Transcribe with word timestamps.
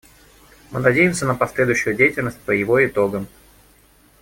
Мы 0.71 0.79
надеемся 0.79 1.27
на 1.27 1.35
последующую 1.35 1.95
деятельность 1.95 2.39
по 2.39 2.49
его 2.49 2.83
итогам. 2.83 3.27